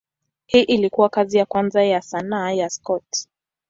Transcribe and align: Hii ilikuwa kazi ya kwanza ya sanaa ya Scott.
Hii 0.45 0.61
ilikuwa 0.63 1.09
kazi 1.09 1.37
ya 1.37 1.45
kwanza 1.45 1.83
ya 1.83 2.01
sanaa 2.01 2.51
ya 2.51 2.69
Scott. 2.69 3.27